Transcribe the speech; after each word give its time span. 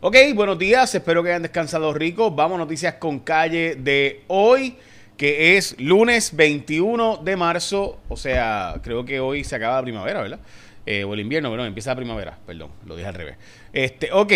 Ok, 0.00 0.14
buenos 0.32 0.60
días, 0.60 0.94
espero 0.94 1.24
que 1.24 1.30
hayan 1.30 1.42
descansado 1.42 1.92
ricos. 1.92 2.32
Vamos 2.32 2.54
a 2.54 2.58
noticias 2.58 2.94
con 2.94 3.18
calle 3.18 3.74
de 3.74 4.22
hoy, 4.28 4.76
que 5.16 5.56
es 5.56 5.74
lunes 5.80 6.36
21 6.36 7.16
de 7.16 7.34
marzo, 7.34 7.98
o 8.08 8.16
sea, 8.16 8.76
creo 8.84 9.04
que 9.04 9.18
hoy 9.18 9.42
se 9.42 9.56
acaba 9.56 9.74
la 9.74 9.82
primavera, 9.82 10.22
¿verdad? 10.22 10.38
Eh, 10.86 11.02
o 11.02 11.14
el 11.14 11.18
invierno, 11.18 11.50
pero 11.50 11.64
empieza 11.64 11.90
la 11.90 11.96
primavera, 11.96 12.38
perdón, 12.46 12.70
lo 12.86 12.94
dije 12.94 13.08
al 13.08 13.14
revés. 13.14 13.38
Este, 13.72 14.12
ok, 14.12 14.32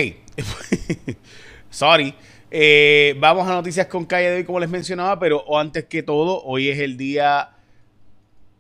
sorry. 1.71 2.13
Eh, 2.51 3.15
vamos 3.21 3.49
a 3.49 3.53
noticias 3.53 3.87
con 3.87 4.05
calle 4.05 4.31
de 4.31 4.37
hoy, 4.39 4.45
como 4.45 4.59
les 4.59 4.69
mencionaba, 4.69 5.21
pero 5.21 5.57
antes 5.57 5.85
que 5.85 6.03
todo, 6.03 6.43
hoy 6.43 6.71
es 6.71 6.81
el 6.81 6.97
día 6.97 7.51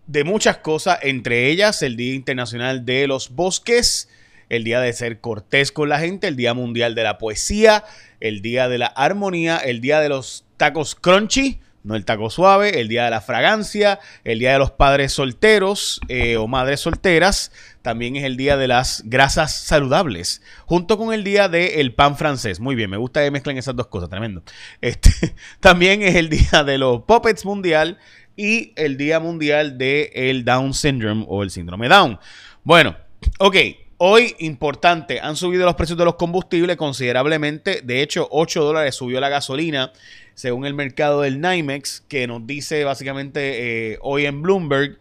de 0.06 0.22
muchas 0.22 0.58
cosas, 0.58 1.00
entre 1.02 1.48
ellas 1.48 1.82
el 1.82 1.96
Día 1.96 2.14
Internacional 2.14 2.86
de 2.86 3.08
los 3.08 3.34
Bosques 3.34 4.08
el 4.52 4.64
día 4.64 4.80
de 4.80 4.92
ser 4.92 5.18
cortés 5.20 5.72
con 5.72 5.88
la 5.88 5.98
gente, 5.98 6.28
el 6.28 6.36
día 6.36 6.52
mundial 6.52 6.94
de 6.94 7.02
la 7.02 7.16
poesía, 7.16 7.84
el 8.20 8.42
día 8.42 8.68
de 8.68 8.76
la 8.76 8.86
armonía, 8.86 9.56
el 9.56 9.80
día 9.80 9.98
de 10.00 10.10
los 10.10 10.44
tacos 10.58 10.94
crunchy, 10.94 11.58
no 11.84 11.96
el 11.96 12.04
taco 12.04 12.28
suave, 12.28 12.78
el 12.78 12.86
día 12.86 13.04
de 13.04 13.10
la 13.10 13.22
fragancia, 13.22 13.98
el 14.24 14.38
día 14.38 14.52
de 14.52 14.58
los 14.58 14.70
padres 14.70 15.14
solteros 15.14 16.02
eh, 16.08 16.36
o 16.36 16.46
madres 16.48 16.80
solteras, 16.80 17.50
también 17.80 18.14
es 18.16 18.24
el 18.24 18.36
día 18.36 18.58
de 18.58 18.68
las 18.68 19.02
grasas 19.06 19.56
saludables, 19.56 20.42
junto 20.66 20.98
con 20.98 21.14
el 21.14 21.24
día 21.24 21.48
del 21.48 21.94
pan 21.94 22.18
francés. 22.18 22.60
Muy 22.60 22.74
bien, 22.74 22.90
me 22.90 22.98
gusta 22.98 23.24
que 23.24 23.30
mezclen 23.30 23.56
esas 23.56 23.74
dos 23.74 23.86
cosas, 23.86 24.10
tremendo. 24.10 24.42
Este, 24.82 25.34
también 25.60 26.02
es 26.02 26.14
el 26.14 26.28
día 26.28 26.62
de 26.62 26.76
los 26.76 27.04
puppets 27.04 27.46
mundial 27.46 27.98
y 28.36 28.74
el 28.76 28.98
día 28.98 29.18
mundial 29.18 29.78
del 29.78 30.10
el 30.12 30.44
Down 30.44 30.74
syndrome 30.74 31.24
o 31.26 31.42
el 31.42 31.50
síndrome 31.50 31.88
Down. 31.88 32.20
Bueno, 32.64 32.96
ok, 33.38 33.56
Hoy, 34.04 34.34
importante, 34.40 35.20
han 35.20 35.36
subido 35.36 35.64
los 35.64 35.76
precios 35.76 35.96
de 35.96 36.04
los 36.04 36.16
combustibles 36.16 36.76
considerablemente. 36.76 37.82
De 37.84 38.02
hecho, 38.02 38.26
8 38.32 38.64
dólares 38.64 38.96
subió 38.96 39.20
la 39.20 39.28
gasolina, 39.28 39.92
según 40.34 40.66
el 40.66 40.74
mercado 40.74 41.20
del 41.20 41.40
NYMEX, 41.40 42.00
que 42.08 42.26
nos 42.26 42.44
dice 42.44 42.82
básicamente 42.82 43.92
eh, 43.92 43.98
hoy 44.02 44.26
en 44.26 44.42
Bloomberg 44.42 44.98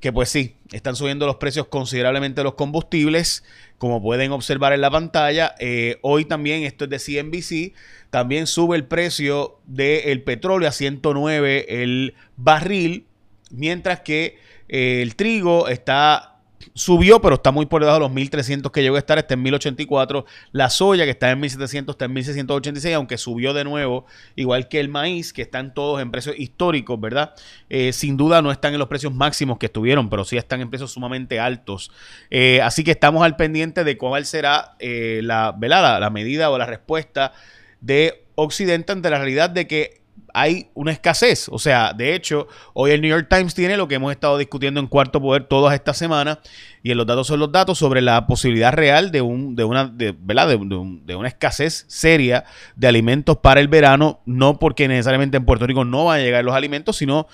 que 0.00 0.14
pues 0.14 0.30
sí, 0.30 0.56
están 0.72 0.96
subiendo 0.96 1.26
los 1.26 1.36
precios 1.36 1.66
considerablemente 1.66 2.40
de 2.40 2.44
los 2.44 2.54
combustibles, 2.54 3.44
como 3.76 4.00
pueden 4.00 4.32
observar 4.32 4.72
en 4.72 4.80
la 4.80 4.90
pantalla. 4.90 5.54
Eh, 5.58 5.98
hoy 6.00 6.24
también, 6.24 6.62
esto 6.62 6.84
es 6.84 6.90
de 6.90 6.98
CNBC, 7.00 7.74
también 8.08 8.46
sube 8.46 8.76
el 8.76 8.86
precio 8.86 9.58
del 9.66 10.22
petróleo 10.22 10.70
a 10.70 10.72
109 10.72 11.82
el 11.82 12.14
barril, 12.38 13.04
mientras 13.50 14.00
que 14.00 14.38
eh, 14.70 15.02
el 15.02 15.16
trigo 15.16 15.68
está 15.68 16.27
Subió, 16.74 17.20
pero 17.20 17.36
está 17.36 17.52
muy 17.52 17.66
por 17.66 17.82
debajo 17.82 17.98
de 17.98 18.04
los 18.06 18.12
1300 18.12 18.72
que 18.72 18.82
llegó 18.82 18.96
a 18.96 18.98
estar, 18.98 19.18
está 19.18 19.34
en 19.34 19.42
1084. 19.42 20.24
La 20.52 20.70
soya, 20.70 21.04
que 21.04 21.10
está 21.10 21.30
en 21.30 21.40
1700, 21.40 21.94
está 21.94 22.06
en 22.06 22.12
1686, 22.12 22.94
aunque 22.94 23.16
subió 23.16 23.54
de 23.54 23.64
nuevo, 23.64 24.06
igual 24.34 24.68
que 24.68 24.80
el 24.80 24.88
maíz, 24.88 25.32
que 25.32 25.42
están 25.42 25.72
todos 25.72 26.00
en 26.02 26.10
precios 26.10 26.34
históricos, 26.38 27.00
¿verdad? 27.00 27.34
Eh, 27.68 27.92
sin 27.92 28.16
duda 28.16 28.42
no 28.42 28.50
están 28.50 28.72
en 28.72 28.80
los 28.80 28.88
precios 28.88 29.14
máximos 29.14 29.58
que 29.58 29.66
estuvieron, 29.66 30.10
pero 30.10 30.24
sí 30.24 30.36
están 30.36 30.60
en 30.60 30.70
precios 30.70 30.92
sumamente 30.92 31.38
altos. 31.38 31.90
Eh, 32.30 32.60
así 32.62 32.82
que 32.82 32.90
estamos 32.90 33.22
al 33.22 33.36
pendiente 33.36 33.84
de 33.84 33.96
cuál 33.96 34.26
será 34.26 34.74
eh, 34.80 35.20
la, 35.22 35.54
velada, 35.56 36.00
la 36.00 36.10
medida 36.10 36.50
o 36.50 36.58
la 36.58 36.66
respuesta 36.66 37.32
de 37.80 38.24
Occidente 38.34 38.92
ante 38.92 39.10
la 39.10 39.18
realidad 39.18 39.50
de 39.50 39.66
que 39.66 40.00
hay 40.34 40.68
una 40.74 40.92
escasez. 40.92 41.48
O 41.48 41.58
sea, 41.58 41.92
de 41.92 42.14
hecho, 42.14 42.48
hoy 42.74 42.90
el 42.90 43.00
New 43.00 43.10
York 43.10 43.28
Times 43.28 43.54
tiene 43.54 43.76
lo 43.76 43.88
que 43.88 43.96
hemos 43.96 44.12
estado 44.12 44.38
discutiendo 44.38 44.80
en 44.80 44.86
Cuarto 44.86 45.20
Poder 45.20 45.44
todas 45.44 45.74
esta 45.74 45.94
semana, 45.94 46.40
y 46.82 46.90
en 46.90 46.96
los 46.96 47.06
datos 47.06 47.26
son 47.26 47.40
los 47.40 47.52
datos 47.52 47.78
sobre 47.78 48.00
la 48.00 48.26
posibilidad 48.26 48.72
real 48.72 49.10
de, 49.10 49.20
un, 49.20 49.56
de, 49.56 49.64
una, 49.64 49.86
de, 49.86 50.14
¿verdad? 50.18 50.48
de, 50.48 51.16
una 51.16 51.28
escasez 51.28 51.84
seria 51.88 52.44
de 52.76 52.88
alimentos 52.88 53.38
para 53.38 53.60
el 53.60 53.68
verano, 53.68 54.20
no 54.26 54.58
porque 54.58 54.88
necesariamente 54.88 55.36
en 55.36 55.44
Puerto 55.44 55.66
Rico 55.66 55.84
no 55.84 56.06
van 56.06 56.20
a 56.20 56.22
llegar 56.22 56.44
los 56.44 56.54
alimentos, 56.54 56.96
sino 56.96 57.26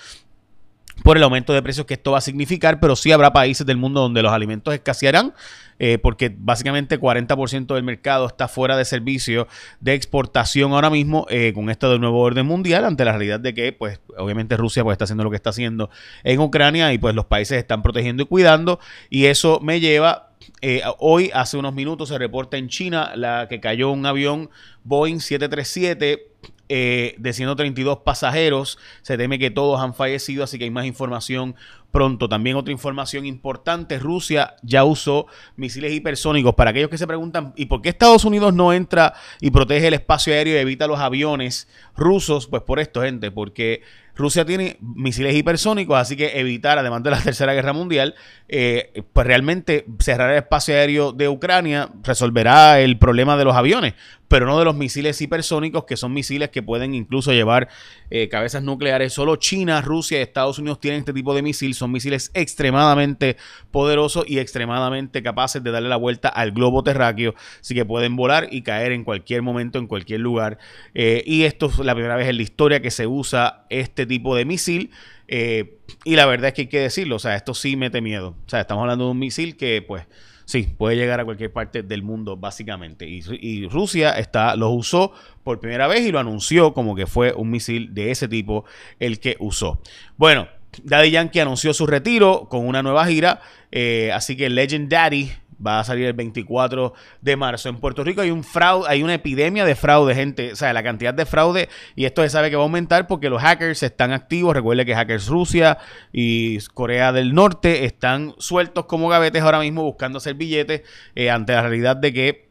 por 1.03 1.17
el 1.17 1.23
aumento 1.23 1.53
de 1.53 1.61
precios 1.61 1.85
que 1.85 1.95
esto 1.95 2.11
va 2.11 2.19
a 2.19 2.21
significar, 2.21 2.79
pero 2.79 2.95
sí 2.95 3.11
habrá 3.11 3.33
países 3.33 3.65
del 3.65 3.77
mundo 3.77 4.01
donde 4.01 4.21
los 4.21 4.31
alimentos 4.31 4.73
escasearán, 4.73 5.33
eh, 5.77 5.97
porque 5.97 6.33
básicamente 6.35 6.99
40% 6.99 7.75
del 7.75 7.83
mercado 7.83 8.27
está 8.27 8.47
fuera 8.47 8.77
de 8.77 8.85
servicio 8.85 9.47
de 9.81 9.93
exportación 9.93 10.71
ahora 10.71 10.89
mismo 10.89 11.25
eh, 11.29 11.51
con 11.53 11.69
esto 11.69 11.89
del 11.89 11.99
nuevo 11.99 12.21
orden 12.21 12.45
mundial, 12.45 12.85
ante 12.85 13.03
la 13.05 13.11
realidad 13.11 13.39
de 13.39 13.53
que, 13.53 13.73
pues, 13.73 13.99
obviamente 14.17 14.55
Rusia 14.57 14.83
pues, 14.83 14.95
está 14.95 15.03
haciendo 15.03 15.23
lo 15.23 15.29
que 15.29 15.35
está 15.35 15.49
haciendo 15.49 15.89
en 16.23 16.39
Ucrania 16.39 16.93
y 16.93 16.97
pues 16.97 17.13
los 17.13 17.25
países 17.25 17.57
están 17.57 17.81
protegiendo 17.81 18.23
y 18.23 18.25
cuidando, 18.25 18.79
y 19.09 19.25
eso 19.25 19.59
me 19.61 19.79
lleva 19.79 20.29
eh, 20.61 20.81
hoy, 20.99 21.31
hace 21.33 21.57
unos 21.57 21.73
minutos, 21.73 22.09
se 22.09 22.17
reporta 22.17 22.57
en 22.57 22.69
China 22.69 23.11
la 23.15 23.47
que 23.49 23.59
cayó 23.59 23.91
un 23.91 24.05
avión 24.05 24.49
Boeing 24.83 25.19
737 25.19 26.34
eh, 26.69 27.15
de 27.17 27.33
132 27.33 27.99
pasajeros. 27.99 28.77
Se 29.01 29.17
teme 29.17 29.39
que 29.39 29.51
todos 29.51 29.79
han 29.79 29.93
fallecido, 29.93 30.43
así 30.43 30.57
que 30.57 30.63
hay 30.63 30.71
más 30.71 30.85
información 30.85 31.55
pronto. 31.91 32.27
También 32.27 32.57
otra 32.57 32.71
información 32.71 33.25
importante, 33.25 33.99
Rusia 33.99 34.55
ya 34.63 34.83
usó 34.83 35.27
misiles 35.55 35.93
hipersónicos. 35.93 36.55
Para 36.55 36.71
aquellos 36.71 36.89
que 36.89 36.97
se 36.97 37.07
preguntan, 37.07 37.53
¿y 37.55 37.67
por 37.67 37.81
qué 37.81 37.89
Estados 37.89 38.25
Unidos 38.25 38.53
no 38.53 38.73
entra 38.73 39.13
y 39.39 39.51
protege 39.51 39.87
el 39.87 39.93
espacio 39.93 40.33
aéreo 40.33 40.55
y 40.55 40.57
evita 40.57 40.87
los 40.87 40.99
aviones 40.99 41.67
rusos? 41.95 42.47
Pues 42.47 42.63
por 42.63 42.79
esto, 42.79 43.01
gente, 43.01 43.31
porque 43.31 43.81
Rusia 44.15 44.45
tiene 44.45 44.77
misiles 44.81 45.35
hipersónicos, 45.35 45.97
así 45.97 46.15
que 46.15 46.39
evitar, 46.39 46.77
además 46.77 47.03
de 47.03 47.11
la 47.11 47.19
Tercera 47.23 47.53
Guerra 47.53 47.73
Mundial, 47.73 48.15
eh, 48.47 49.03
pues 49.13 49.27
realmente 49.27 49.85
cerrar 49.99 50.31
el 50.31 50.37
espacio 50.37 50.75
aéreo 50.75 51.11
de 51.11 51.27
Ucrania 51.27 51.89
resolverá 52.03 52.79
el 52.79 52.97
problema 52.97 53.37
de 53.37 53.43
los 53.43 53.55
aviones, 53.55 53.93
pero 54.27 54.45
no 54.45 54.57
de 54.57 54.65
los 54.65 54.75
misiles 54.75 55.21
hipersónicos, 55.21 55.85
que 55.85 55.97
son 55.97 56.13
misiles 56.13 56.49
que 56.49 56.63
pueden 56.63 56.93
incluso 56.93 57.31
llevar 57.31 57.67
eh, 58.09 58.27
cabezas 58.29 58.63
nucleares. 58.63 59.13
Solo 59.13 59.35
China, 59.35 59.81
Rusia 59.81 60.19
y 60.19 60.21
Estados 60.21 60.59
Unidos 60.59 60.79
tienen 60.79 60.99
este 60.99 61.13
tipo 61.13 61.35
de 61.35 61.41
misiles. 61.41 61.77
Son 61.77 61.91
misiles 61.91 62.31
extremadamente 62.33 63.37
poderosos 63.71 64.25
y 64.27 64.39
extremadamente 64.39 65.21
capaces 65.21 65.63
de 65.63 65.71
darle 65.71 65.89
la 65.89 65.95
vuelta 65.95 66.29
al 66.29 66.51
globo 66.51 66.83
terráqueo, 66.83 67.35
así 67.59 67.75
que 67.75 67.85
pueden 67.85 68.15
volar 68.15 68.47
y 68.51 68.61
caer 68.63 68.91
en 68.91 69.03
cualquier 69.03 69.41
momento, 69.41 69.79
en 69.79 69.87
cualquier 69.87 70.21
lugar. 70.21 70.57
Eh, 70.93 71.23
y 71.25 71.43
esto 71.43 71.67
es 71.67 71.79
la 71.79 71.93
primera 71.93 72.15
vez 72.15 72.27
en 72.27 72.37
la 72.37 72.43
historia 72.43 72.81
que 72.81 72.91
se 72.91 73.07
usa 73.07 73.65
este 73.69 74.04
tipo 74.05 74.35
de 74.35 74.45
misil. 74.45 74.91
Eh, 75.27 75.79
y 76.03 76.15
la 76.15 76.25
verdad 76.25 76.49
es 76.49 76.53
que 76.53 76.61
hay 76.63 76.67
que 76.67 76.79
decirlo, 76.79 77.15
o 77.15 77.19
sea, 77.19 77.35
esto 77.35 77.53
sí 77.53 77.75
mete 77.75 78.01
miedo. 78.01 78.35
O 78.45 78.49
sea, 78.49 78.61
estamos 78.61 78.81
hablando 78.81 79.05
de 79.05 79.11
un 79.11 79.19
misil 79.19 79.57
que, 79.57 79.81
pues, 79.81 80.05
sí, 80.45 80.63
puede 80.77 80.95
llegar 80.95 81.19
a 81.19 81.25
cualquier 81.25 81.51
parte 81.51 81.83
del 81.83 82.03
mundo, 82.03 82.37
básicamente. 82.37 83.07
Y, 83.07 83.67
Rusia 83.67 84.11
está, 84.11 84.55
lo 84.55 84.69
usó 84.69 85.11
por 85.43 85.59
primera 85.59 85.87
vez 85.87 86.01
y 86.01 86.11
lo 86.11 86.19
anunció 86.19 86.73
como 86.73 86.95
que 86.95 87.07
fue 87.07 87.33
un 87.33 87.49
misil 87.49 87.93
de 87.93 88.11
ese 88.11 88.27
tipo 88.27 88.65
el 88.99 89.19
que 89.19 89.35
usó. 89.39 89.81
Bueno, 90.17 90.47
Daddy 90.83 91.11
Yankee 91.11 91.39
anunció 91.39 91.73
su 91.73 91.87
retiro 91.87 92.47
con 92.49 92.67
una 92.67 92.83
nueva 92.83 93.05
gira, 93.05 93.41
eh, 93.71 94.11
así 94.13 94.35
que 94.35 94.49
Legend 94.49 94.89
Daddy 94.89 95.31
va 95.65 95.79
a 95.79 95.83
salir 95.83 96.05
el 96.05 96.13
24 96.13 96.93
de 97.21 97.35
marzo. 97.35 97.69
En 97.69 97.77
Puerto 97.77 98.03
Rico 98.03 98.21
hay 98.21 98.31
un 98.31 98.43
fraude, 98.43 98.87
hay 98.89 99.03
una 99.03 99.13
epidemia 99.13 99.65
de 99.65 99.75
fraude, 99.75 100.15
gente. 100.15 100.53
O 100.53 100.55
sea, 100.55 100.73
la 100.73 100.83
cantidad 100.83 101.13
de 101.13 101.25
fraude, 101.25 101.69
y 101.95 102.05
esto 102.05 102.21
se 102.21 102.29
sabe 102.29 102.49
que 102.49 102.55
va 102.55 102.63
a 102.63 102.65
aumentar 102.65 103.07
porque 103.07 103.29
los 103.29 103.41
hackers 103.41 103.83
están 103.83 104.11
activos. 104.11 104.55
Recuerde 104.55 104.85
que 104.85 104.95
hackers 104.95 105.27
Rusia 105.27 105.77
y 106.11 106.59
Corea 106.73 107.11
del 107.11 107.33
Norte 107.33 107.85
están 107.85 108.33
sueltos 108.37 108.85
como 108.85 109.09
gavetes 109.09 109.41
ahora 109.41 109.59
mismo 109.59 109.83
buscando 109.83 110.17
hacer 110.17 110.35
billetes 110.35 110.81
eh, 111.15 111.29
ante 111.29 111.53
la 111.53 111.61
realidad 111.61 111.95
de 111.95 112.13
que 112.13 112.45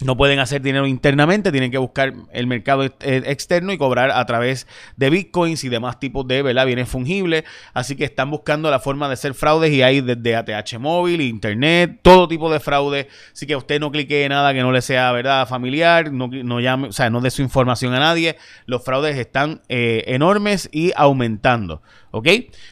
no 0.00 0.16
pueden 0.16 0.38
hacer 0.38 0.62
dinero 0.62 0.86
internamente, 0.86 1.50
tienen 1.50 1.70
que 1.70 1.78
buscar 1.78 2.14
el 2.32 2.46
mercado 2.46 2.84
eh, 2.84 2.92
externo 3.00 3.72
y 3.72 3.78
cobrar 3.78 4.12
a 4.12 4.24
través 4.26 4.66
de 4.96 5.10
bitcoins 5.10 5.64
y 5.64 5.68
demás 5.68 5.98
tipos 5.98 6.26
de 6.26 6.42
¿verdad? 6.42 6.66
bienes 6.66 6.88
fungibles. 6.88 7.44
Así 7.74 7.96
que 7.96 8.04
están 8.04 8.30
buscando 8.30 8.70
la 8.70 8.78
forma 8.78 9.08
de 9.08 9.14
hacer 9.14 9.34
fraudes 9.34 9.72
y 9.72 9.82
hay 9.82 10.00
desde 10.00 10.36
ATH 10.36 10.78
móvil, 10.78 11.20
internet, 11.20 11.98
todo 12.02 12.28
tipo 12.28 12.50
de 12.52 12.60
fraude. 12.60 13.08
Así 13.32 13.46
que 13.46 13.56
usted 13.56 13.80
no 13.80 13.90
clique 13.90 14.28
nada 14.28 14.54
que 14.54 14.62
no 14.62 14.70
le 14.70 14.82
sea 14.82 15.10
verdad 15.10 15.48
familiar, 15.48 16.12
no, 16.12 16.28
no 16.28 16.60
llame, 16.60 16.88
o 16.88 16.92
sea, 16.92 17.10
no 17.10 17.20
dé 17.20 17.30
su 17.30 17.42
información 17.42 17.92
a 17.94 17.98
nadie. 17.98 18.36
Los 18.66 18.84
fraudes 18.84 19.16
están 19.16 19.62
eh, 19.68 20.04
enormes 20.06 20.68
y 20.72 20.92
aumentando. 20.96 21.82
¿Ok? 22.10 22.26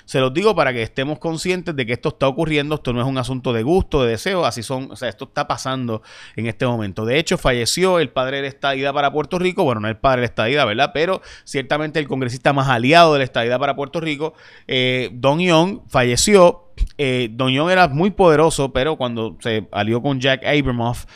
Se 0.06 0.20
los 0.20 0.32
digo 0.32 0.54
para 0.54 0.72
que 0.72 0.82
estemos 0.82 1.18
conscientes 1.18 1.76
de 1.76 1.84
que 1.84 1.92
esto 1.92 2.08
está 2.08 2.26
ocurriendo, 2.26 2.76
esto 2.76 2.92
no 2.94 3.02
es 3.02 3.06
un 3.06 3.18
asunto 3.18 3.52
de 3.52 3.62
gusto, 3.62 4.02
de 4.02 4.12
deseo, 4.12 4.46
así 4.46 4.62
son, 4.62 4.90
o 4.90 4.96
sea, 4.96 5.10
esto 5.10 5.26
está 5.26 5.46
pasando 5.46 6.02
en 6.36 6.46
este 6.46 6.66
momento. 6.66 7.04
De 7.04 7.15
hecho, 7.18 7.38
falleció 7.38 7.98
el 7.98 8.10
padre 8.10 8.36
de 8.38 8.42
la 8.42 8.48
estadía 8.48 8.92
para 8.92 9.12
Puerto 9.12 9.38
Rico, 9.38 9.64
bueno, 9.64 9.80
no 9.80 9.88
el 9.88 9.96
padre 9.96 10.16
de 10.16 10.22
la 10.22 10.26
estadía, 10.26 10.64
¿verdad? 10.64 10.90
Pero 10.94 11.22
ciertamente 11.44 11.98
el 11.98 12.08
congresista 12.08 12.52
más 12.52 12.68
aliado 12.68 13.12
de 13.12 13.18
la 13.18 13.24
estadía 13.24 13.58
para 13.58 13.76
Puerto 13.76 14.00
Rico, 14.00 14.34
eh, 14.66 15.10
Don 15.12 15.40
Young, 15.40 15.80
falleció. 15.88 16.62
Eh, 16.98 17.28
Don 17.32 17.52
Young 17.52 17.70
era 17.70 17.88
muy 17.88 18.10
poderoso, 18.10 18.72
pero 18.72 18.96
cuando 18.96 19.36
se 19.40 19.66
alió 19.72 20.02
con 20.02 20.20
Jack 20.20 20.44
Abramoff, 20.44 21.06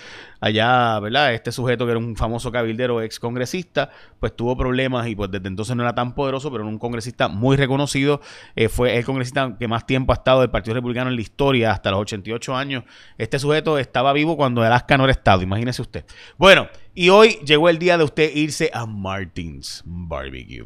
allá, 0.41 0.99
¿verdad? 1.01 1.35
Este 1.35 1.53
sujeto 1.53 1.85
que 1.85 1.93
era 1.93 1.99
un 1.99 2.17
famoso 2.17 2.51
cabildero 2.51 3.03
ex 3.03 3.21
congresista, 3.21 3.91
pues 4.19 4.35
tuvo 4.35 4.57
problemas 4.57 5.07
y 5.09 5.15
pues 5.15 5.31
desde 5.31 5.49
entonces 5.49 5.77
no 5.77 5.83
era 5.83 5.95
tan 5.95 6.15
poderoso, 6.15 6.51
pero 6.51 6.65
era 6.65 6.71
un 6.71 6.79
congresista 6.79 7.29
muy 7.29 7.57
reconocido. 7.57 8.21
Eh, 8.57 8.69
fue 8.69 8.97
el 8.97 9.05
congresista 9.05 9.57
que 9.59 9.69
más 9.69 9.87
tiempo 9.87 10.13
ha 10.13 10.17
estado 10.17 10.41
del 10.41 10.51
Partido 10.51 10.75
Republicano 10.75 11.11
en 11.11 11.17
la 11.17 11.23
historia, 11.23 11.73
hasta 11.73 11.91
los 11.91 12.01
88 12.01 12.57
años. 12.57 12.85
Este 13.19 13.39
sujeto 13.39 13.79
estaba 13.79 14.13
vivo 14.13 14.37
cuando 14.37 14.63
Alaska 14.63 14.97
no 14.97 15.05
era 15.05 15.13
Estado, 15.13 15.43
imagínese 15.43 15.83
usted. 15.83 16.05
Bueno, 16.39 16.69
Y 16.93 17.09
hoy 17.09 17.39
llegó 17.47 17.69
el 17.69 17.79
día 17.79 17.97
de 17.97 18.05
usted 18.05 18.35
irse 18.35 18.71
a 18.75 18.85
Martins 18.85 19.83
Barbecue. 19.87 20.65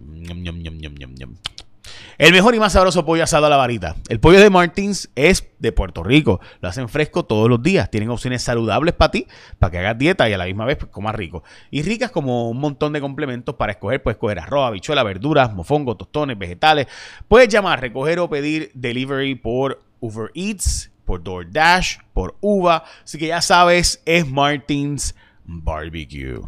El 2.16 2.32
mejor 2.32 2.54
y 2.54 2.60
más 2.60 2.74
sabroso 2.74 3.04
pollo 3.04 3.24
asado 3.24 3.46
a 3.46 3.48
la 3.48 3.56
varita. 3.56 3.96
El 4.08 4.20
pollo 4.20 4.38
de 4.38 4.48
Martins 4.48 5.10
es 5.16 5.48
de 5.58 5.72
Puerto 5.72 6.04
Rico. 6.04 6.40
Lo 6.60 6.68
hacen 6.68 6.88
fresco 6.88 7.24
todos 7.24 7.48
los 7.48 7.60
días. 7.60 7.90
Tienen 7.90 8.10
opciones 8.10 8.42
saludables 8.42 8.94
para 8.94 9.10
ti, 9.10 9.26
para 9.58 9.72
que 9.72 9.78
hagas 9.78 9.98
dieta 9.98 10.28
y 10.28 10.32
a 10.32 10.38
la 10.38 10.44
misma 10.44 10.64
vez 10.64 10.76
pues, 10.76 10.92
comas 10.92 11.16
rico. 11.16 11.42
Y 11.72 11.82
ricas 11.82 12.12
como 12.12 12.48
un 12.50 12.58
montón 12.58 12.92
de 12.92 13.00
complementos 13.00 13.56
para 13.56 13.72
escoger. 13.72 14.00
Puedes 14.00 14.16
escoger 14.16 14.38
arroz, 14.38 14.68
habichuela, 14.68 15.02
verduras, 15.02 15.52
mofongo, 15.52 15.96
tostones, 15.96 16.38
vegetales. 16.38 16.86
Puedes 17.26 17.48
llamar, 17.48 17.80
recoger 17.80 18.20
o 18.20 18.30
pedir 18.30 18.70
delivery 18.74 19.34
por 19.34 19.82
Uber 19.98 20.30
Eats, 20.34 20.92
por 21.04 21.20
DoorDash, 21.20 21.98
por 22.12 22.36
Uva. 22.40 22.84
Así 23.02 23.18
que 23.18 23.26
ya 23.26 23.42
sabes, 23.42 24.00
es 24.04 24.28
Martins 24.28 25.16
Barbecue. 25.44 26.40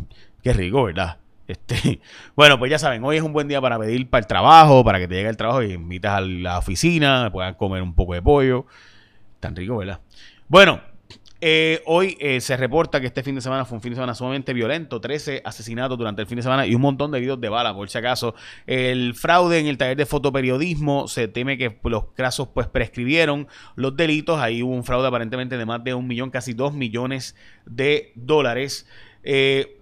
Qué 0.44 0.52
rico, 0.52 0.84
¿verdad? 0.84 1.18
Este, 1.46 2.00
bueno, 2.36 2.58
pues 2.58 2.70
ya 2.70 2.78
saben, 2.78 3.04
hoy 3.04 3.16
es 3.16 3.22
un 3.22 3.32
buen 3.32 3.48
día 3.48 3.60
para 3.60 3.78
pedir 3.78 4.08
para 4.08 4.20
el 4.20 4.26
trabajo, 4.26 4.84
para 4.84 4.98
que 4.98 5.08
te 5.08 5.14
llegue 5.14 5.28
el 5.28 5.36
trabajo 5.36 5.62
y 5.62 5.72
invitas 5.72 6.12
a 6.12 6.20
la 6.20 6.58
oficina, 6.58 7.30
puedan 7.32 7.54
comer 7.54 7.82
un 7.82 7.94
poco 7.94 8.14
de 8.14 8.22
pollo. 8.22 8.66
Tan 9.40 9.54
rico, 9.54 9.76
¿verdad? 9.76 10.00
Bueno, 10.48 10.80
eh, 11.42 11.82
hoy 11.84 12.16
eh, 12.18 12.40
se 12.40 12.56
reporta 12.56 12.98
que 12.98 13.06
este 13.06 13.22
fin 13.22 13.34
de 13.34 13.42
semana 13.42 13.66
fue 13.66 13.76
un 13.76 13.82
fin 13.82 13.90
de 13.90 13.96
semana 13.96 14.14
sumamente 14.14 14.54
violento, 14.54 15.00
13 15.00 15.42
asesinatos 15.44 15.98
durante 15.98 16.22
el 16.22 16.28
fin 16.28 16.36
de 16.36 16.42
semana 16.42 16.66
y 16.66 16.74
un 16.74 16.80
montón 16.80 17.10
de 17.10 17.18
heridos 17.18 17.40
de 17.40 17.50
bala, 17.50 17.74
por 17.74 17.90
si 17.90 17.98
acaso. 17.98 18.34
El 18.66 19.14
fraude 19.14 19.58
en 19.58 19.66
el 19.66 19.76
taller 19.76 19.98
de 19.98 20.06
fotoperiodismo, 20.06 21.08
se 21.08 21.28
teme 21.28 21.58
que 21.58 21.78
los 21.84 22.06
casos 22.14 22.48
pues 22.54 22.68
prescribieron 22.68 23.48
los 23.74 23.94
delitos, 23.96 24.40
ahí 24.40 24.62
hubo 24.62 24.72
un 24.72 24.84
fraude 24.84 25.08
aparentemente 25.08 25.58
de 25.58 25.66
más 25.66 25.84
de 25.84 25.92
un 25.92 26.06
millón, 26.06 26.30
casi 26.30 26.54
dos 26.54 26.72
millones 26.72 27.36
de 27.66 28.12
dólares. 28.14 28.88
Eh, 29.22 29.78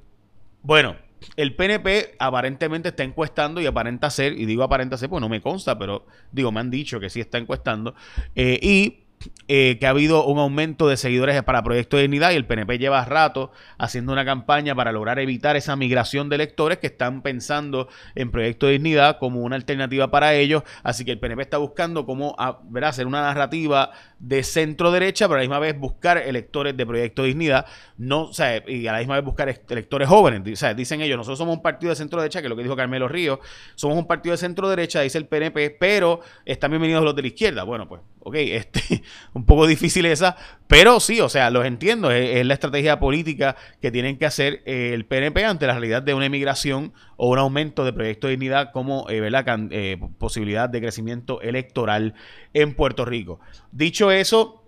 bueno, 0.63 0.97
el 1.37 1.55
PNP 1.55 2.17
aparentemente 2.19 2.89
está 2.89 3.05
encuestando 3.05 3.61
y 3.61 3.67
aparenta 3.67 4.11
ser, 4.11 4.33
y 4.33 4.47
digo 4.47 4.63
aparenta 4.63 4.97
ser, 4.97 5.09
pues 5.09 5.21
no 5.21 5.29
me 5.29 5.41
consta, 5.41 5.79
pero 5.79 6.07
digo, 6.33 6.53
me 6.53 6.61
han 6.61 6.71
dicho 6.71 7.01
que 7.01 7.11
sí 7.11 7.21
está 7.21 7.39
encuestando, 7.39 7.95
eh, 8.35 8.59
y 8.63 9.04
eh, 9.49 9.77
que 9.79 9.87
ha 9.87 9.91
habido 9.91 10.27
un 10.27 10.39
aumento 10.39 10.89
de 10.89 10.97
seguidores 10.97 11.43
para 11.43 11.63
Proyecto 11.63 11.97
de 11.97 12.03
Dignidad 12.03 12.33
y 12.33 12.37
el 12.37 12.47
PNP 12.47 12.79
lleva 12.79 13.05
rato 13.05 13.53
haciendo 13.79 14.13
una 14.13 14.25
campaña 14.25 14.75
para 14.75 14.93
lograr 14.93 15.19
evitar 15.19 15.57
esa 15.57 15.77
migración 15.77 16.29
de 16.29 16.37
electores 16.37 16.79
que 16.79 16.87
están 16.87 17.23
pensando 17.23 17.89
en 18.15 18.31
Proyecto 18.31 18.67
de 18.67 18.73
Dignidad 18.73 19.19
como 19.19 19.41
una 19.41 19.57
alternativa 19.57 20.11
para 20.11 20.35
ellos. 20.35 20.63
Así 20.83 21.05
que 21.05 21.13
el 21.13 21.19
PNP 21.19 21.43
está 21.43 21.59
buscando 21.59 22.07
cómo 22.07 22.35
ah, 22.39 22.61
hacer 22.83 23.07
una 23.07 23.23
narrativa 23.23 23.91
de 24.19 24.43
centro 24.43 24.91
derecha, 24.91 25.27
pero 25.27 25.35
a 25.35 25.39
la 25.39 25.43
misma 25.43 25.59
vez 25.59 25.79
buscar 25.79 26.19
electores 26.19 26.77
de 26.77 26.87
Proyecto 26.87 27.23
de 27.23 27.29
Dignidad, 27.29 27.67
no, 27.99 28.23
o 28.23 28.33
sea, 28.33 28.63
y 28.67 28.87
a 28.87 28.93
la 28.93 28.99
misma 28.99 29.17
vez 29.17 29.25
buscar 29.25 29.61
electores 29.69 30.09
jóvenes. 30.09 30.43
Dicen 30.77 31.01
ellos, 31.01 31.17
nosotros 31.17 31.39
somos 31.39 31.57
un 31.57 31.63
partido 31.63 31.91
de 31.91 31.97
centro 31.97 32.21
derecha, 32.21 32.41
que 32.41 32.47
es 32.47 32.51
lo 32.51 32.57
que 32.57 32.63
dijo 32.63 32.77
Carmelo 32.77 33.09
Ríos, 33.09 33.41
somos 33.75 33.97
un 33.99 34.07
partido 34.07 34.33
de 34.33 34.39
centro 34.39 34.69
derecha, 34.69 35.01
dice 35.01 35.19
el 35.19 35.27
PNP, 35.27 35.77
pero 35.79 36.21
están 36.45 36.71
bienvenidos 36.71 37.05
los 37.05 37.15
de 37.15 37.23
la 37.23 37.29
izquierda. 37.29 37.65
Bueno, 37.65 37.87
pues, 37.89 38.01
ok, 38.25 38.35
este, 38.37 39.03
un 39.35 39.45
poco 39.45 39.67
difícil 39.67 40.07
esa, 40.07 40.37
pero 40.67 40.99
sí, 40.99 41.21
o 41.21 41.29
sea, 41.29 41.51
los 41.51 41.65
entiendo, 41.65 42.11
es, 42.11 42.45
la 42.45 42.55
estrategia 42.55 42.99
política 42.99 43.55
que 43.81 43.93
tienen 43.93 44.19
que 44.19 44.27
hacer 44.27 44.63
eh, 44.65 44.93
el 44.95 45.05
PNP 45.05 45.45
ante 45.45 45.67
la 45.67 45.75
realidad 45.75 46.03
de 46.03 46.15
una 46.15 46.27
emigración 46.27 46.93
o 47.17 47.29
un 47.29 47.39
aumento 47.39 47.85
de 47.85 47.93
Proyecto 47.93 48.27
de 48.27 48.33
Dignidad 48.33 48.73
como 48.73 49.07
eh, 49.11 49.23
eh, 49.71 49.99
posibilidad 50.19 50.69
de 50.69 50.81
crecimiento 50.81 51.41
electoral 51.43 52.15
en 52.55 52.75
Puerto 52.75 53.05
Rico. 53.05 53.41
Dicho 53.71 54.11
eso, 54.11 54.65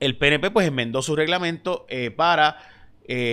el 0.00 0.18
PNP 0.18 0.50
pues 0.50 0.66
enmendó 0.66 1.02
su 1.02 1.16
reglamento 1.16 1.86
para 2.16 2.58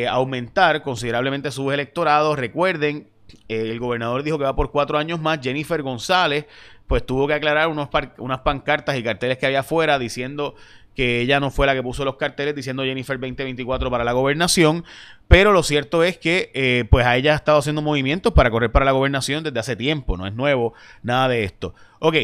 aumentar 0.09 0.83
considerablemente 0.83 1.51
sus 1.51 1.73
electorados. 1.73 2.37
Recuerden, 2.37 3.09
el 3.47 3.79
gobernador 3.79 4.23
dijo 4.23 4.37
que 4.37 4.43
va 4.43 4.55
por 4.55 4.71
cuatro 4.71 4.97
años 4.97 5.19
más. 5.19 5.39
Jennifer 5.41 5.81
González 5.81 6.45
pues 6.87 7.05
tuvo 7.05 7.27
que 7.27 7.33
aclarar 7.33 7.67
unos 7.67 7.89
unas 8.17 8.39
pancartas 8.39 8.97
y 8.97 9.03
carteles 9.03 9.37
que 9.37 9.45
había 9.45 9.61
afuera 9.61 9.99
diciendo 9.99 10.55
que 10.95 11.21
ella 11.21 11.39
no 11.39 11.49
fue 11.49 11.65
la 11.65 11.73
que 11.73 11.81
puso 11.81 12.05
los 12.05 12.17
carteles 12.17 12.55
diciendo 12.55 12.83
Jennifer 12.83 13.19
2024 13.19 13.89
para 13.89 14.03
la 14.03 14.11
gobernación, 14.11 14.83
pero 15.27 15.51
lo 15.51 15.63
cierto 15.63 16.03
es 16.03 16.17
que 16.17 16.51
eh, 16.53 16.85
pues 16.89 17.05
a 17.05 17.17
ella 17.17 17.33
ha 17.33 17.35
estado 17.35 17.57
haciendo 17.57 17.81
movimientos 17.81 18.33
para 18.33 18.51
correr 18.51 18.71
para 18.71 18.85
la 18.85 18.91
gobernación 18.91 19.43
desde 19.43 19.59
hace 19.59 19.75
tiempo, 19.75 20.17
no 20.17 20.27
es 20.27 20.33
nuevo 20.33 20.73
nada 21.01 21.27
de 21.29 21.43
esto. 21.43 21.73
Ok, 21.99 22.15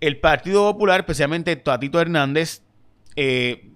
el 0.00 0.18
Partido 0.18 0.72
Popular, 0.72 1.00
especialmente 1.00 1.54
Tatito 1.56 2.00
Hernández, 2.00 2.62
eh, 3.16 3.70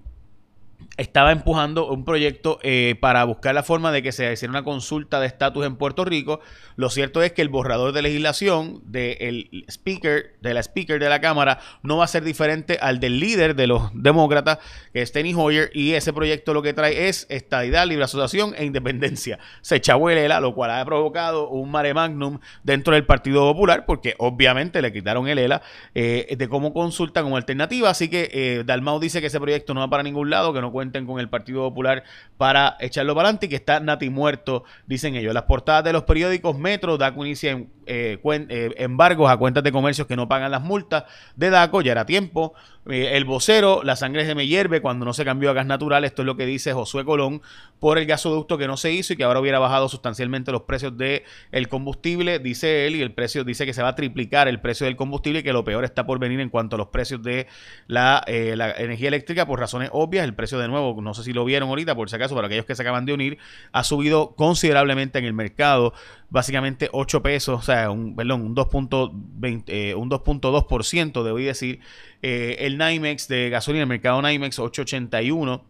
estaba 1.00 1.32
empujando 1.32 1.91
un 1.91 2.05
proyecto 2.05 2.58
eh, 2.62 2.94
para 3.00 3.25
buscar 3.25 3.55
la 3.55 3.62
forma 3.62 3.91
de 3.91 4.02
que 4.02 4.12
se 4.12 4.31
hiciera 4.31 4.50
una 4.50 4.64
consulta 4.64 5.19
de 5.19 5.26
estatus 5.26 5.64
en 5.64 5.76
Puerto 5.76 6.05
Rico. 6.05 6.41
Lo 6.76 6.91
cierto 6.91 7.23
es 7.23 7.32
que 7.32 7.41
el 7.41 7.49
borrador 7.49 7.93
de 7.93 8.02
legislación 8.02 8.82
del 8.85 9.64
speaker, 9.69 10.37
de 10.43 10.52
la 10.55 10.61
speaker 10.61 11.00
de 11.00 11.08
la 11.08 11.23
Cámara, 11.23 11.58
no 11.82 11.97
va 11.97 12.05
a 12.05 12.06
ser 12.06 12.23
diferente 12.23 12.79
al 12.82 13.00
del 13.00 13.19
líder 13.19 13.56
de 13.56 13.67
los 13.67 13.91
demócratas, 13.94 14.58
que 14.93 15.00
es 15.00 15.11
Tenny 15.11 15.32
Hoyer, 15.35 15.70
y 15.73 15.94
ese 15.94 16.12
proyecto 16.12 16.52
lo 16.52 16.61
que 16.61 16.75
trae 16.75 17.08
es 17.08 17.26
estadidad, 17.31 17.87
libre 17.87 18.05
asociación 18.05 18.55
e 18.58 18.67
independencia. 18.67 19.38
Se 19.62 19.76
echabuelela, 19.76 20.38
lo 20.41 20.55
cual 20.55 20.70
ha 20.70 20.85
provocado 20.85 21.49
un 21.49 21.70
mare 21.70 21.94
magnum 21.94 22.41
dentro 22.62 22.93
del 22.93 23.06
Partido 23.06 23.41
Popular, 23.50 23.87
porque 23.87 24.17
obviamente 24.19 24.82
le 24.82 24.93
quitaron 24.93 25.29
el 25.29 25.38
ELA 25.38 25.62
eh, 25.94 26.37
de 26.37 26.49
cómo 26.49 26.75
consulta 26.75 27.23
como 27.23 27.38
alternativa. 27.38 27.88
Así 27.88 28.11
que 28.11 28.31
eh, 28.32 28.64
Dalmau 28.67 29.00
dice 29.00 29.23
que 29.23 29.29
ese 29.29 29.41
proyecto 29.41 29.73
no 29.73 29.81
va 29.81 29.88
para 29.88 30.03
ningún 30.03 30.29
lado, 30.29 30.53
que 30.53 30.61
no 30.61 30.70
cuenta 30.70 30.89
con 31.06 31.20
el 31.20 31.28
Partido 31.28 31.62
Popular 31.62 32.04
para 32.37 32.76
echarlo 32.81 33.14
para 33.14 33.28
adelante 33.28 33.46
y 33.46 33.48
que 33.48 33.56
está 33.56 33.81
Nati 33.81 34.10
muerto, 34.10 34.64
dicen 34.87 35.14
ellos. 35.14 35.34
Las 35.34 35.44
portadas 35.44 35.84
de 35.84 35.92
los 35.92 36.04
periódicos 36.04 36.58
Metro, 36.58 36.98
DACO 36.98 37.25
inicia 37.25 37.64
eh, 37.87 38.19
eh, 38.22 38.75
embargos 38.78 39.31
a 39.31 39.37
cuentas 39.37 39.62
de 39.64 39.72
comercios 39.72 40.06
que 40.06 40.16
no 40.16 40.28
pagan 40.28 40.50
las 40.50 40.62
multas 40.62 41.04
de 41.37 41.50
DACO, 41.50 41.82
ya 41.82 41.92
era 41.92 42.06
tiempo. 42.06 42.54
Eh, 42.88 43.17
el 43.17 43.27
vocero, 43.27 43.82
la 43.85 43.94
sangre 43.94 44.25
se 44.25 44.35
me 44.35 44.47
hierve 44.47 44.81
cuando 44.81 45.05
no 45.05 45.12
se 45.12 45.25
cambió 45.25 45.50
a 45.50 45.53
gas 45.53 45.67
natural. 45.67 46.05
Esto 46.05 46.23
es 46.23 46.27
lo 46.27 46.37
que 46.37 46.47
dice 46.47 46.73
Josué 46.73 47.05
Colón 47.05 47.43
por 47.79 47.99
el 47.99 48.06
gasoducto 48.06 48.56
que 48.56 48.67
no 48.67 48.77
se 48.77 48.93
hizo 48.93 49.12
y 49.12 49.17
que 49.17 49.25
ahora 49.25 49.41
hubiera 49.41 49.59
bajado 49.59 49.88
sustancialmente 49.88 50.50
los 50.50 50.62
precios 50.62 50.97
del 50.97 51.23
el 51.53 51.69
combustible, 51.69 52.38
dice 52.38 52.87
él, 52.87 52.97
y 52.97 53.03
el 53.03 53.12
precio 53.12 53.44
dice 53.44 53.67
que 53.67 53.75
se 53.75 53.82
va 53.82 53.88
a 53.88 53.94
triplicar 53.94 54.49
el 54.49 54.61
precio 54.61 54.87
del 54.87 54.97
combustible 54.97 55.41
y 55.41 55.43
que 55.43 55.53
lo 55.53 55.65
peor 55.65 55.85
está 55.85 56.06
por 56.06 56.19
venir 56.19 56.41
en 56.41 56.49
cuanto 56.49 56.77
a 56.77 56.79
los 56.79 56.88
precios 56.88 57.23
de 57.23 57.47
la, 57.87 58.23
eh, 58.27 58.55
la 58.56 58.73
energía 58.73 59.09
eléctrica 59.09 59.47
por 59.47 59.61
razones 59.61 59.91
obvias. 59.93 60.25
El 60.25 60.35
precio 60.35 60.59
de 60.59 60.69
nuevo, 60.69 61.00
no 61.03 61.12
sé 61.12 61.23
si 61.23 61.32
lo 61.32 61.44
vieron 61.44 61.69
ahorita, 61.69 61.94
por 61.94 62.09
si 62.09 62.17
acaso, 62.17 62.34
para 62.34 62.46
aquellos 62.46 62.65
que 62.65 62.75
se 62.75 62.82
acaban 62.82 63.05
de 63.05 63.13
unir, 63.13 63.39
ha 63.72 63.84
subido 63.84 64.34
considerablemente 64.37 65.19
en 65.19 65.27
el 65.27 65.34
mercado, 65.34 65.93
básicamente 66.31 66.89
8 66.93 67.22
pesos, 67.22 67.58
o 67.58 67.63
sea, 67.63 67.91
un, 67.91 68.17
perdón, 68.17 68.43
un 68.43 68.55
2.20, 68.55 69.65
eh, 69.67 69.94
un 69.94 70.10
2.2%, 70.10 71.22
debo 71.22 71.39
decir. 71.39 71.81
Eh, 72.22 72.69
el 72.70 72.79
NYMEX 72.79 73.29
de 73.29 73.50
gasolina, 73.50 73.82
el 73.82 73.89
mercado 73.89 74.22
NYMEX 74.22 74.58
881 74.58 75.65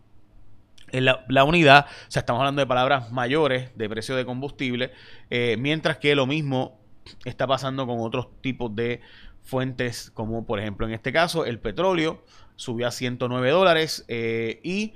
en 0.93 1.05
la, 1.05 1.45
unidad, 1.45 1.87
o 1.89 2.11
sea, 2.11 2.21
estamos 2.21 2.41
hablando 2.41 2.61
de 2.61 2.67
palabras 2.67 3.13
mayores 3.13 3.71
de 3.77 3.89
precio 3.89 4.17
de 4.17 4.25
combustible, 4.25 4.91
eh, 5.31 5.57
mientras 5.59 5.99
que 5.99 6.15
lo 6.15 6.27
mismo 6.27 6.81
está 7.25 7.47
pasando 7.47 7.87
con 7.87 8.01
otros 8.01 8.29
tipos 8.41 8.75
de 8.75 9.01
fuentes, 9.43 10.11
como 10.13 10.45
por 10.45 10.59
ejemplo 10.59 10.87
en 10.87 10.93
este 10.93 11.13
caso 11.13 11.45
el 11.45 11.59
petróleo 11.59 12.23
subió 12.57 12.89
a 12.89 12.91
109 12.91 13.51
dólares 13.51 14.05
eh, 14.09 14.61
y 14.63 14.95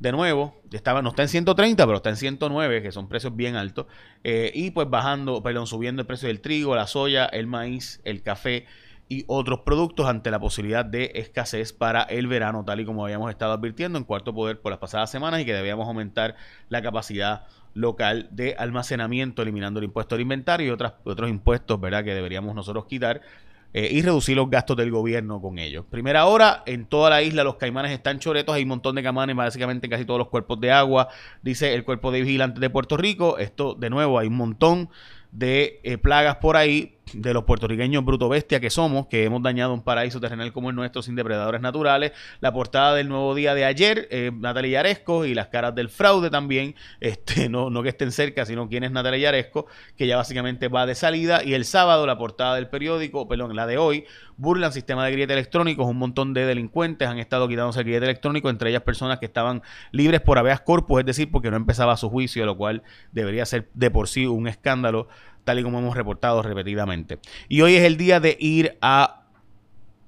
de 0.00 0.12
nuevo, 0.12 0.60
estaba, 0.72 1.02
no 1.02 1.10
está 1.10 1.22
en 1.22 1.28
130, 1.28 1.86
pero 1.86 1.96
está 1.96 2.10
en 2.10 2.16
109, 2.16 2.82
que 2.82 2.90
son 2.90 3.08
precios 3.08 3.34
bien 3.36 3.54
altos, 3.54 3.86
y 4.24 4.70
pues 4.72 4.90
bajando, 4.90 5.42
perdón, 5.42 5.66
subiendo 5.66 6.02
el 6.02 6.06
precio 6.06 6.26
del 6.26 6.40
trigo, 6.40 6.74
la 6.74 6.86
soya, 6.88 7.26
el 7.26 7.46
maíz, 7.46 8.00
el 8.04 8.20
café, 8.22 8.66
y 9.08 9.24
otros 9.26 9.60
productos 9.60 10.06
ante 10.06 10.30
la 10.30 10.40
posibilidad 10.40 10.84
de 10.84 11.12
escasez 11.14 11.72
para 11.72 12.02
el 12.02 12.26
verano, 12.26 12.64
tal 12.64 12.80
y 12.80 12.84
como 12.84 13.04
habíamos 13.04 13.30
estado 13.30 13.52
advirtiendo 13.52 13.98
en 13.98 14.04
Cuarto 14.04 14.34
Poder 14.34 14.60
por 14.60 14.70
las 14.70 14.78
pasadas 14.78 15.10
semanas 15.10 15.40
y 15.40 15.44
que 15.44 15.52
debíamos 15.52 15.86
aumentar 15.86 16.36
la 16.68 16.82
capacidad 16.82 17.46
local 17.74 18.28
de 18.30 18.54
almacenamiento, 18.58 19.42
eliminando 19.42 19.80
el 19.80 19.84
impuesto 19.84 20.14
al 20.14 20.20
inventario 20.20 20.68
y 20.68 20.70
otras, 20.70 20.94
otros 21.04 21.28
impuestos 21.28 21.80
¿verdad? 21.80 22.04
que 22.04 22.14
deberíamos 22.14 22.54
nosotros 22.54 22.86
quitar 22.86 23.20
eh, 23.76 23.88
y 23.90 24.02
reducir 24.02 24.36
los 24.36 24.48
gastos 24.48 24.76
del 24.76 24.92
gobierno 24.92 25.40
con 25.40 25.58
ellos. 25.58 25.84
Primera 25.90 26.26
hora, 26.26 26.62
en 26.64 26.86
toda 26.86 27.10
la 27.10 27.22
isla 27.22 27.42
los 27.42 27.56
caimanes 27.56 27.90
están 27.90 28.20
choretos, 28.20 28.54
hay 28.54 28.62
un 28.62 28.68
montón 28.68 28.94
de 28.94 29.02
caimanes 29.02 29.34
básicamente 29.34 29.88
en 29.88 29.90
casi 29.90 30.04
todos 30.04 30.18
los 30.18 30.28
cuerpos 30.28 30.60
de 30.60 30.70
agua, 30.70 31.08
dice 31.42 31.74
el 31.74 31.84
cuerpo 31.84 32.12
de 32.12 32.20
vigilantes 32.20 32.60
de 32.60 32.70
Puerto 32.70 32.96
Rico, 32.96 33.36
esto 33.36 33.74
de 33.74 33.90
nuevo 33.90 34.20
hay 34.20 34.28
un 34.28 34.36
montón 34.36 34.90
de 35.32 35.80
eh, 35.82 35.98
plagas 35.98 36.36
por 36.36 36.56
ahí 36.56 36.98
de 37.12 37.34
los 37.34 37.44
puertorriqueños 37.44 38.04
bruto 38.04 38.28
bestia 38.28 38.60
que 38.60 38.70
somos, 38.70 39.06
que 39.06 39.24
hemos 39.24 39.42
dañado 39.42 39.74
un 39.74 39.82
paraíso 39.82 40.20
terrenal 40.20 40.52
como 40.52 40.70
el 40.70 40.76
nuestro 40.76 41.02
sin 41.02 41.14
depredadores 41.14 41.60
naturales. 41.60 42.12
La 42.40 42.52
portada 42.52 42.94
del 42.94 43.08
nuevo 43.08 43.34
día 43.34 43.54
de 43.54 43.64
ayer, 43.64 44.08
eh, 44.10 44.30
Natalia 44.34 44.82
Yaresco, 44.82 45.24
y 45.24 45.34
las 45.34 45.48
caras 45.48 45.74
del 45.74 45.88
fraude 45.88 46.30
también, 46.30 46.74
este, 47.00 47.48
no, 47.48 47.70
no 47.70 47.82
que 47.82 47.90
estén 47.90 48.12
cerca, 48.12 48.46
sino 48.46 48.68
quién 48.68 48.84
es 48.84 48.90
Natalia 48.90 49.18
Yaresco, 49.18 49.66
que 49.96 50.06
ya 50.06 50.16
básicamente 50.16 50.68
va 50.68 50.86
de 50.86 50.94
salida. 50.94 51.44
Y 51.44 51.54
el 51.54 51.64
sábado, 51.64 52.06
la 52.06 52.18
portada 52.18 52.54
del 52.56 52.68
periódico, 52.68 53.28
perdón, 53.28 53.54
la 53.54 53.66
de 53.66 53.78
hoy, 53.78 54.04
burlan 54.36 54.72
sistema 54.72 55.04
de 55.04 55.12
grillete 55.12 55.32
electrónicos. 55.32 55.86
Un 55.86 55.98
montón 55.98 56.34
de 56.34 56.46
delincuentes 56.46 57.08
han 57.08 57.18
estado 57.18 57.48
quitándose 57.48 57.80
el 57.80 57.84
grillete 57.84 58.06
electrónico, 58.06 58.50
entre 58.50 58.70
ellas 58.70 58.82
personas 58.82 59.18
que 59.18 59.26
estaban 59.26 59.62
libres 59.92 60.20
por 60.20 60.38
habeas 60.38 60.60
corpus, 60.60 61.00
es 61.00 61.06
decir, 61.06 61.30
porque 61.30 61.50
no 61.50 61.56
empezaba 61.56 61.96
su 61.96 62.08
juicio, 62.08 62.44
lo 62.46 62.56
cual 62.56 62.82
debería 63.12 63.44
ser 63.46 63.68
de 63.74 63.90
por 63.90 64.08
sí 64.08 64.26
un 64.26 64.48
escándalo, 64.48 65.08
tal 65.44 65.58
y 65.58 65.62
como 65.62 65.78
hemos 65.78 65.96
reportado 65.96 66.42
repetidamente. 66.42 67.18
Y 67.48 67.60
hoy 67.60 67.76
es 67.76 67.84
el 67.84 67.96
día 67.96 68.20
de 68.20 68.36
ir 68.40 68.76
a 68.80 69.26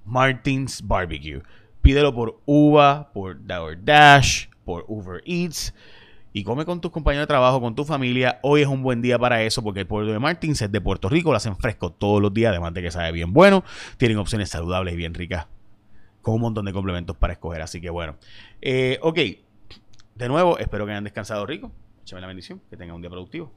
Martins 0.04 0.86
Barbecue. 0.86 1.42
Pídelo 1.82 2.14
por 2.14 2.40
Uva, 2.46 3.12
por 3.12 3.38
Dash, 3.46 4.46
por 4.64 4.84
Uber 4.88 5.22
Eats 5.24 5.72
y 6.36 6.44
come 6.44 6.66
con 6.66 6.82
tus 6.82 6.90
compañeros 6.90 7.22
de 7.22 7.28
trabajo, 7.28 7.62
con 7.62 7.74
tu 7.74 7.86
familia. 7.86 8.40
Hoy 8.42 8.60
es 8.60 8.66
un 8.66 8.82
buen 8.82 9.00
día 9.00 9.18
para 9.18 9.42
eso 9.42 9.62
porque 9.62 9.80
el 9.80 9.86
pueblo 9.86 10.12
de 10.12 10.18
Martins 10.18 10.60
es 10.60 10.70
de 10.70 10.82
Puerto 10.82 11.08
Rico, 11.08 11.30
lo 11.30 11.38
hacen 11.38 11.56
fresco 11.56 11.90
todos 11.90 12.20
los 12.20 12.34
días, 12.34 12.50
además 12.50 12.74
de 12.74 12.82
que 12.82 12.90
sabe 12.90 13.10
bien 13.12 13.32
bueno. 13.32 13.64
Tienen 13.96 14.18
opciones 14.18 14.50
saludables 14.50 14.92
y 14.92 14.98
bien 14.98 15.14
ricas, 15.14 15.46
con 16.20 16.34
un 16.34 16.42
montón 16.42 16.66
de 16.66 16.74
complementos 16.74 17.16
para 17.16 17.32
escoger. 17.32 17.62
Así 17.62 17.80
que 17.80 17.88
bueno, 17.88 18.16
eh, 18.60 18.98
ok. 19.00 19.18
De 20.14 20.28
nuevo, 20.28 20.58
espero 20.58 20.84
que 20.84 20.92
hayan 20.92 21.04
descansado 21.04 21.46
rico. 21.46 21.72
Échame 22.02 22.20
la 22.20 22.26
bendición, 22.26 22.60
que 22.68 22.76
tengan 22.76 22.96
un 22.96 23.00
día 23.00 23.10
productivo. 23.10 23.50